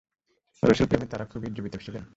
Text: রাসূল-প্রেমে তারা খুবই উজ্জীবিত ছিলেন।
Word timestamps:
রাসূল-প্রেমে 0.63 1.07
তারা 1.07 1.25
খুবই 1.25 1.47
উজ্জীবিত 1.47 1.75
ছিলেন। 1.75 2.03